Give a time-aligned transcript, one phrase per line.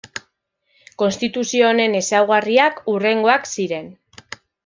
[1.01, 3.93] Konstituzio honen ezaugarriak hurrengoak ziren.